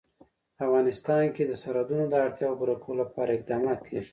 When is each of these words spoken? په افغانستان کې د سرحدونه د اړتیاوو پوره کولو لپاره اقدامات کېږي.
په 0.55 0.61
افغانستان 0.67 1.23
کې 1.35 1.43
د 1.47 1.53
سرحدونه 1.63 2.05
د 2.07 2.13
اړتیاوو 2.25 2.57
پوره 2.59 2.75
کولو 2.83 3.01
لپاره 3.03 3.31
اقدامات 3.37 3.79
کېږي. 3.87 4.09